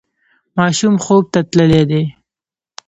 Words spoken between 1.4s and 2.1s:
تللی دی.